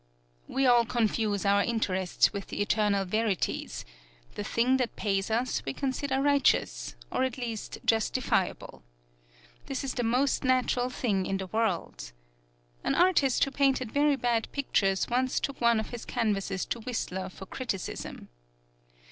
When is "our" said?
1.45-1.63